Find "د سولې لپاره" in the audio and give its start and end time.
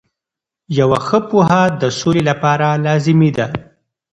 1.81-2.67